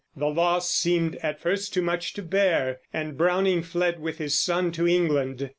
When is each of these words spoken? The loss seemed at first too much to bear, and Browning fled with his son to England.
The 0.17 0.29
loss 0.29 0.71
seemed 0.71 1.17
at 1.17 1.39
first 1.39 1.75
too 1.75 1.83
much 1.83 2.13
to 2.15 2.23
bear, 2.23 2.79
and 2.91 3.15
Browning 3.15 3.61
fled 3.61 3.99
with 3.99 4.17
his 4.17 4.33
son 4.33 4.71
to 4.71 4.87
England. 4.87 5.47